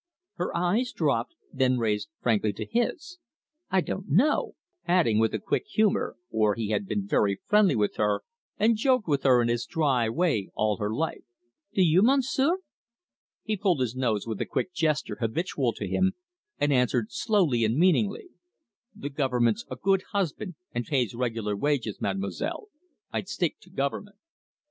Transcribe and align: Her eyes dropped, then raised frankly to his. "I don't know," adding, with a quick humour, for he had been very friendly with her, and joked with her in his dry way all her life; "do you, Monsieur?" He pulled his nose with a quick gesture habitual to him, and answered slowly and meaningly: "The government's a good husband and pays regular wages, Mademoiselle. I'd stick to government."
Her 0.37 0.57
eyes 0.57 0.91
dropped, 0.93 1.35
then 1.53 1.77
raised 1.77 2.09
frankly 2.23 2.53
to 2.53 2.65
his. 2.65 3.19
"I 3.69 3.81
don't 3.81 4.09
know," 4.09 4.55
adding, 4.87 5.19
with 5.19 5.31
a 5.35 5.37
quick 5.39 5.67
humour, 5.67 6.17
for 6.31 6.55
he 6.55 6.69
had 6.69 6.87
been 6.87 7.05
very 7.05 7.37
friendly 7.45 7.75
with 7.75 7.97
her, 7.97 8.23
and 8.57 8.77
joked 8.77 9.07
with 9.07 9.21
her 9.21 9.43
in 9.43 9.47
his 9.47 9.67
dry 9.67 10.09
way 10.09 10.49
all 10.55 10.77
her 10.77 10.91
life; 10.91 11.23
"do 11.75 11.83
you, 11.83 12.01
Monsieur?" 12.01 12.61
He 13.43 13.55
pulled 13.55 13.79
his 13.79 13.95
nose 13.95 14.25
with 14.25 14.41
a 14.41 14.45
quick 14.47 14.73
gesture 14.73 15.17
habitual 15.19 15.71
to 15.73 15.87
him, 15.87 16.13
and 16.57 16.73
answered 16.73 17.11
slowly 17.11 17.63
and 17.63 17.77
meaningly: 17.77 18.29
"The 18.95 19.11
government's 19.11 19.65
a 19.69 19.75
good 19.75 20.01
husband 20.13 20.55
and 20.73 20.83
pays 20.83 21.13
regular 21.13 21.55
wages, 21.55 22.01
Mademoiselle. 22.01 22.69
I'd 23.13 23.27
stick 23.29 23.59
to 23.59 23.69
government." 23.69 24.15